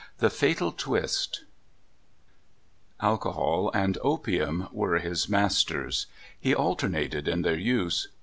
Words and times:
BLIGHTED 0.19 0.81
m 1.43 1.45
ILCOHOL 3.03 3.69
and 3.71 3.99
opium 4.01 4.67
were 4.71 4.97
his 4.97 5.29
masters. 5.29 6.07
He 6.39 6.55
alternated 6.55 7.27
in 7.27 7.43
their 7.43 7.53
use. 7.59 8.07